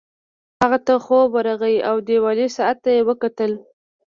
هغه 0.61 0.77
ته 0.85 0.93
خوب 1.05 1.27
ورغی 1.35 1.75
او 1.89 1.95
دیوالي 2.07 2.47
ساعت 2.57 2.77
ته 2.83 2.89
یې 2.95 3.01
وکتل 3.09 3.51